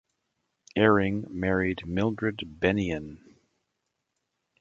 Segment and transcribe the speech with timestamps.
[0.75, 3.19] Eyring married Mildred Bennion.